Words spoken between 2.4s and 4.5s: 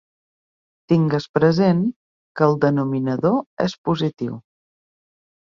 que el denominador és positiu.